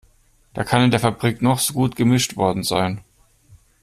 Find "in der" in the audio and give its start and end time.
0.85-0.99